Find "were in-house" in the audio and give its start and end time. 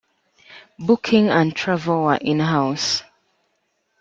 2.05-3.03